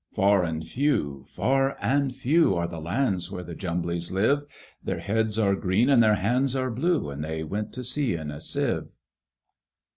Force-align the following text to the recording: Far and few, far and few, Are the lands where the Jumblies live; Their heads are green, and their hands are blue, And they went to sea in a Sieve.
Far 0.15 0.43
and 0.43 0.67
few, 0.67 1.25
far 1.27 1.77
and 1.79 2.15
few, 2.15 2.55
Are 2.55 2.67
the 2.67 2.81
lands 2.81 3.29
where 3.29 3.43
the 3.43 3.53
Jumblies 3.53 4.11
live; 4.11 4.45
Their 4.83 4.97
heads 4.97 5.37
are 5.37 5.53
green, 5.53 5.89
and 5.91 6.01
their 6.01 6.15
hands 6.15 6.55
are 6.55 6.71
blue, 6.71 7.11
And 7.11 7.23
they 7.23 7.43
went 7.43 7.71
to 7.73 7.83
sea 7.83 8.15
in 8.15 8.31
a 8.31 8.41
Sieve. 8.41 8.87